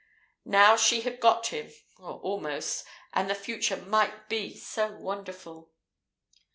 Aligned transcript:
Now 0.47 0.77
she 0.77 1.01
had 1.01 1.19
got 1.19 1.45
him 1.49 1.71
or 1.99 2.15
almost 2.21 2.85
and 3.13 3.29
the 3.29 3.35
future 3.35 3.77
might 3.77 4.29
be 4.29 4.57
so 4.57 4.91
wonderful! 4.93 5.73